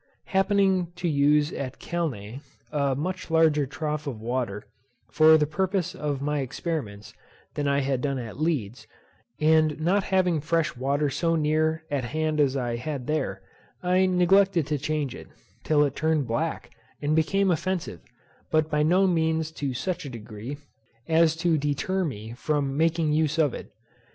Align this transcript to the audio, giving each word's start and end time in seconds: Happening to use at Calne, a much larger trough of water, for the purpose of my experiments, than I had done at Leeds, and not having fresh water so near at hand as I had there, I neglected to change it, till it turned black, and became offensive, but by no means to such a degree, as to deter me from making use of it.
Happening 0.33 0.91
to 0.95 1.07
use 1.07 1.53
at 1.53 1.79
Calne, 1.79 2.41
a 2.71 2.95
much 2.95 3.29
larger 3.29 3.67
trough 3.67 4.07
of 4.07 4.19
water, 4.19 4.65
for 5.11 5.37
the 5.37 5.45
purpose 5.45 5.93
of 5.93 6.23
my 6.23 6.39
experiments, 6.39 7.13
than 7.53 7.67
I 7.67 7.81
had 7.81 8.01
done 8.01 8.17
at 8.17 8.39
Leeds, 8.39 8.87
and 9.39 9.79
not 9.79 10.05
having 10.05 10.41
fresh 10.41 10.75
water 10.75 11.11
so 11.11 11.35
near 11.35 11.83
at 11.91 12.03
hand 12.05 12.39
as 12.39 12.57
I 12.57 12.77
had 12.77 13.05
there, 13.05 13.43
I 13.83 14.07
neglected 14.07 14.65
to 14.65 14.79
change 14.79 15.13
it, 15.13 15.27
till 15.63 15.83
it 15.83 15.95
turned 15.95 16.25
black, 16.25 16.71
and 16.99 17.15
became 17.15 17.51
offensive, 17.51 17.99
but 18.49 18.71
by 18.71 18.81
no 18.81 19.05
means 19.05 19.51
to 19.51 19.75
such 19.75 20.03
a 20.03 20.09
degree, 20.09 20.57
as 21.07 21.35
to 21.35 21.59
deter 21.59 22.03
me 22.03 22.33
from 22.33 22.75
making 22.75 23.13
use 23.13 23.37
of 23.37 23.53
it. 23.53 23.71